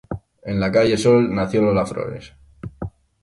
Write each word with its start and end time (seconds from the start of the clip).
En 0.51 0.59
la 0.63 0.69
calle 0.77 0.97
Sol 1.01 1.29
nació 1.35 1.61
Lola 1.65 1.85
Flores. 1.91 2.31